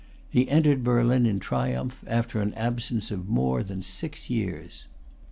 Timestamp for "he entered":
0.31-0.83